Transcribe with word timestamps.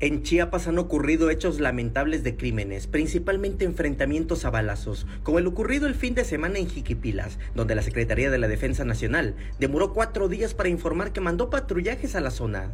En 0.00 0.24
Chiapas 0.24 0.66
han 0.66 0.78
ocurrido 0.78 1.30
hechos 1.30 1.60
lamentables 1.60 2.24
de 2.24 2.36
crímenes, 2.36 2.88
principalmente 2.88 3.64
enfrentamientos 3.64 4.44
a 4.44 4.50
balazos, 4.50 5.06
como 5.22 5.38
el 5.38 5.46
ocurrido 5.46 5.86
el 5.86 5.94
fin 5.94 6.16
de 6.16 6.24
semana 6.24 6.58
en 6.58 6.68
Jiquipilas, 6.68 7.38
donde 7.54 7.76
la 7.76 7.82
Secretaría 7.82 8.28
de 8.28 8.38
la 8.38 8.48
Defensa 8.48 8.84
Nacional 8.84 9.36
demoró 9.60 9.92
cuatro 9.92 10.28
días 10.28 10.52
para 10.52 10.68
informar 10.68 11.12
que 11.12 11.20
mandó 11.20 11.48
patrullajes 11.48 12.16
a 12.16 12.20
la 12.20 12.32
zona. 12.32 12.72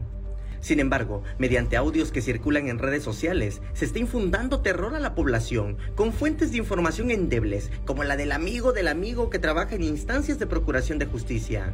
Sin 0.60 0.80
embargo, 0.80 1.22
mediante 1.38 1.76
audios 1.76 2.10
que 2.10 2.22
circulan 2.22 2.68
en 2.68 2.78
redes 2.78 3.02
sociales, 3.02 3.60
se 3.74 3.84
está 3.84 3.98
infundando 3.98 4.60
terror 4.60 4.94
a 4.94 5.00
la 5.00 5.14
población 5.14 5.76
con 5.96 6.14
fuentes 6.14 6.52
de 6.52 6.58
información 6.58 7.10
endebles, 7.10 7.70
como 7.84 8.02
la 8.02 8.16
del 8.16 8.32
amigo 8.32 8.72
del 8.72 8.88
amigo 8.88 9.28
que 9.28 9.38
trabaja 9.38 9.74
en 9.74 9.82
instancias 9.82 10.38
de 10.38 10.46
procuración 10.46 10.98
de 10.98 11.06
justicia. 11.06 11.72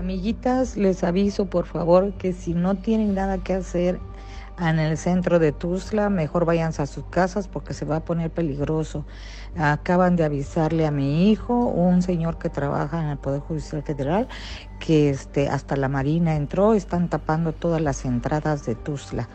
Amiguitas, 0.00 0.78
les 0.78 1.04
aviso 1.04 1.50
por 1.50 1.66
favor 1.66 2.14
que 2.14 2.32
si 2.32 2.54
no 2.54 2.74
tienen 2.76 3.14
nada 3.14 3.36
que 3.36 3.52
hacer 3.52 4.00
en 4.58 4.78
el 4.78 4.96
centro 4.96 5.38
de 5.38 5.52
Tuzla, 5.52 6.08
mejor 6.08 6.46
váyanse 6.46 6.80
a 6.80 6.86
sus 6.86 7.04
casas 7.04 7.48
porque 7.48 7.74
se 7.74 7.84
va 7.84 7.96
a 7.96 8.00
poner 8.00 8.30
peligroso. 8.30 9.04
Acaban 9.58 10.16
de 10.16 10.24
avisarle 10.24 10.86
a 10.86 10.90
mi 10.90 11.30
hijo, 11.30 11.66
un 11.66 12.00
señor 12.00 12.38
que 12.38 12.48
trabaja 12.48 12.98
en 13.02 13.10
el 13.10 13.18
Poder 13.18 13.42
Judicial 13.42 13.82
Federal, 13.82 14.26
que 14.78 15.10
este, 15.10 15.50
hasta 15.50 15.76
la 15.76 15.88
Marina 15.88 16.34
entró, 16.34 16.72
están 16.72 17.10
tapando 17.10 17.52
todas 17.52 17.82
las 17.82 18.06
entradas 18.06 18.64
de 18.64 18.76
Tuzla. 18.76 19.28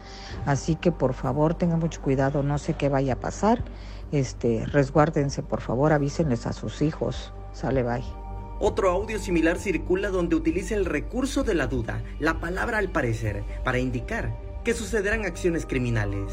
Así 0.47 0.75
que 0.75 0.91
por 0.91 1.13
favor 1.13 1.53
tengan 1.53 1.79
mucho 1.79 2.01
cuidado, 2.01 2.41
no 2.41 2.57
sé 2.57 2.73
qué 2.73 2.89
vaya 2.89 3.13
a 3.13 3.19
pasar. 3.19 3.63
Este, 4.11 4.65
resguárdense, 4.65 5.43
por 5.43 5.61
favor, 5.61 5.93
avísenles 5.93 6.47
a 6.47 6.53
sus 6.53 6.81
hijos. 6.81 7.33
Sale, 7.53 7.83
bye. 7.83 8.24
Otro 8.59 8.89
audio 8.89 9.19
similar 9.19 9.57
circula 9.57 10.09
donde 10.09 10.35
utiliza 10.35 10.75
el 10.75 10.85
recurso 10.85 11.43
de 11.43 11.55
la 11.55 11.67
duda, 11.67 12.01
la 12.19 12.39
palabra 12.39 12.77
al 12.77 12.89
parecer, 12.89 13.43
para 13.65 13.79
indicar 13.79 14.33
que 14.63 14.73
sucederán 14.73 15.25
acciones 15.25 15.65
criminales. 15.65 16.31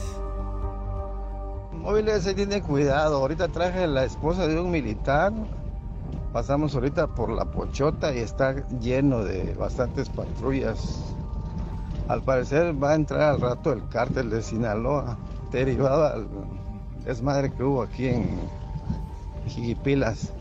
Móviles 1.72 2.22
se 2.22 2.34
tiene 2.34 2.62
cuidado. 2.62 3.16
Ahorita 3.16 3.48
traje 3.48 3.88
la 3.88 4.05
esposa 4.05 4.47
de 4.47 4.60
un 4.60 4.70
militar. 4.70 5.32
Pasamos 6.32 6.77
ahorita 6.77 7.08
por 7.08 7.28
la 7.28 7.44
Pochota 7.50 8.14
y 8.14 8.19
está 8.19 8.66
lleno 8.78 9.25
de 9.25 9.54
bastantes 9.54 10.08
patrullas. 10.08 11.02
Al 12.06 12.22
parecer 12.22 12.80
va 12.80 12.92
a 12.92 12.94
entrar 12.94 13.22
al 13.22 13.41
rato 13.41 13.72
el 13.72 13.88
cártel 13.88 14.30
de 14.30 14.42
Sinaloa, 14.42 15.19
derivado 15.50 16.06
al 16.06 16.28
desmadre 17.04 17.50
que 17.52 17.64
hubo 17.64 17.82
aquí 17.82 18.06
en 18.06 18.30
Jiquipilas. 19.48 20.32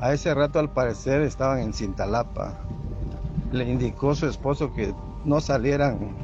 A 0.00 0.12
ese 0.12 0.32
rato 0.32 0.60
al 0.60 0.70
parecer 0.70 1.22
estaban 1.22 1.58
en 1.58 1.72
Cintalapa. 1.72 2.54
Le 3.50 3.68
indicó 3.68 4.14
su 4.14 4.26
esposo 4.26 4.72
que 4.72 4.94
no 5.24 5.40
salieran 5.40 6.14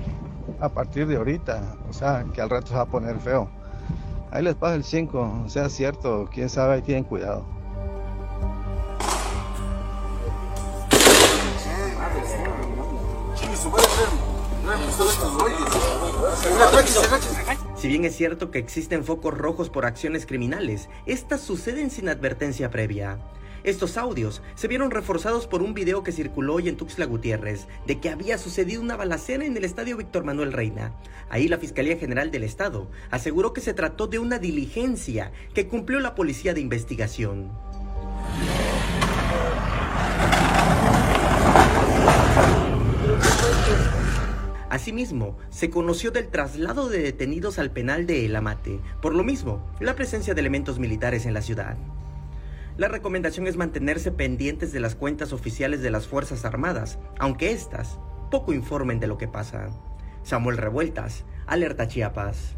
a 0.61 0.69
partir 0.69 1.09
de 1.09 1.17
ahorita, 1.17 1.75
o 1.91 1.93
sea, 1.93 2.25
que 2.33 2.41
al 2.41 2.51
rato 2.51 2.69
se 2.69 2.75
va 2.75 2.83
a 2.83 2.87
poner 2.87 3.19
feo. 3.19 3.49
Ahí 4.31 4.45
les 4.45 4.55
pasa 4.55 4.77
el 4.77 4.85
5, 4.85 5.45
sea 5.49 5.69
cierto, 5.69 6.29
quién 6.33 6.49
sabe, 6.49 6.75
ahí 6.75 6.83
tienen 6.83 7.05
cuidado. 7.05 7.45
Si 17.77 17.89
bien 17.89 18.05
es 18.05 18.17
cierto 18.17 18.51
que 18.51 18.59
existen 18.59 19.05
focos 19.05 19.37
rojos 19.37 19.69
por 19.69 19.85
acciones 19.85 20.27
criminales, 20.27 20.89
estas 21.07 21.41
suceden 21.41 21.91
sin 21.91 22.09
advertencia 22.09 22.71
previa. 22.71 23.19
Estos 23.65 23.97
audios 23.97 24.43
se 24.57 24.69
vieron 24.69 24.91
reforzados 24.91 25.47
por 25.47 25.63
un 25.63 25.73
video 25.73 26.03
que 26.03 26.13
circuló 26.13 26.57
hoy 26.57 26.69
en 26.69 26.77
Tuxtla 26.77 27.07
Gutiérrez 27.07 27.67
de 27.87 27.99
que 27.99 28.11
había 28.11 28.37
sucedido 28.37 28.83
una 28.83 28.95
balacera 28.95 29.47
en 29.47 29.57
el 29.57 29.65
estadio 29.65 29.97
Víctor 29.97 30.23
Manuel 30.23 30.53
Reina. 30.53 30.93
Ahí 31.31 31.49
la 31.49 31.57
Fiscalía 31.57 31.97
General 31.97 32.31
del 32.31 32.43
Estado 32.43 32.91
aseguró 33.11 33.55
que 33.55 33.63
se 33.63 33.73
trató 33.73 34.07
de 34.07 34.19
una 34.19 34.39
diligencia 34.39 35.33
que 35.55 35.67
cumplió 35.67 35.99
la 36.01 36.15
Policía 36.15 36.53
de 36.53 36.61
Investigación. 36.61 37.53
Asimismo, 44.69 45.39
se 45.49 45.71
conoció 45.71 46.11
del 46.11 46.29
traslado 46.29 46.91
de 46.91 46.99
detenidos 46.99 47.59
al 47.59 47.71
penal 47.71 48.07
de 48.07 48.27
El 48.27 48.37
Amate, 48.37 48.81
por 49.01 49.15
lo 49.15 49.25
mismo, 49.25 49.65
la 49.81 49.95
presencia 49.95 50.35
de 50.35 50.41
elementos 50.43 50.79
militares 50.79 51.25
en 51.25 51.33
la 51.33 51.41
ciudad. 51.41 51.79
La 52.77 52.89
recomendación 52.89 53.47
es 53.47 53.57
mantenerse 53.57 54.11
pendientes 54.11 54.73
de 54.73 54.81
las 54.81 54.97
cuentas 54.97 55.33
oficiales 55.33 55.81
de 55.81 55.91
las 55.91 56.09
Fuerzas 56.09 56.45
Armadas, 56.45 56.99
aunque 57.21 57.53
éstas 57.53 58.01
poco 58.33 58.53
informen 58.53 58.99
de 58.99 59.07
lo 59.07 59.17
que 59.17 59.29
pasa. 59.29 59.69
Samuel 60.25 60.57
Revueltas, 60.57 61.25
Alerta 61.47 61.87
Chiapas. 61.87 62.57